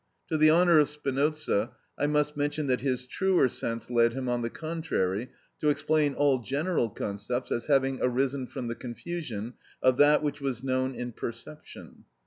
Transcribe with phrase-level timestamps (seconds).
[0.29, 4.41] To the honour of Spinoza, I must mention that his truer sense led him, on
[4.41, 9.53] the contrary, to explain all general concepts as having arisen from the confusion
[9.83, 12.05] of that which was known in perception (Eth.